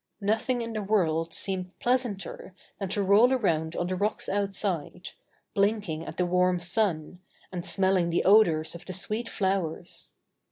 Nothing 0.21 0.63
in 0.63 0.73
the 0.73 0.81
world 0.81 1.31
seemed 1.31 1.77
pleasanter 1.77 2.55
than 2.79 2.89
to 2.89 3.03
roll 3.03 3.31
around 3.31 3.75
on 3.75 3.85
the 3.85 3.95
rocks 3.95 4.27
outside, 4.27 5.09
blinking 5.53 6.07
at 6.07 6.17
the 6.17 6.25
warm 6.25 6.59
sun, 6.59 7.19
and 7.51 7.63
smelling 7.63 8.09
the 8.09 8.23
odors 8.25 8.73
of 8.73 8.83
the 8.87 8.93
sweet 8.93 9.29
flowers. 9.29 10.15